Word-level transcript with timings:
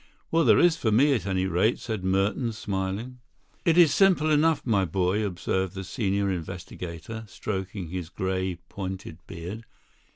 "Well, 0.31 0.45
there 0.45 0.57
is 0.57 0.77
for 0.77 0.91
me, 0.91 1.13
at 1.13 1.27
any 1.27 1.45
rate," 1.45 1.77
said 1.77 2.03
Merton, 2.03 2.53
smiling. 2.53 3.19
"It 3.65 3.77
is 3.77 3.93
simple 3.93 4.31
enough, 4.31 4.65
my 4.65 4.83
boy," 4.83 5.23
observed 5.23 5.75
the 5.75 5.83
senior 5.83 6.31
investigator, 6.31 7.23
stroking 7.27 7.89
his 7.89 8.09
grey, 8.09 8.55
pointed 8.67 9.19
beard. 9.27 9.63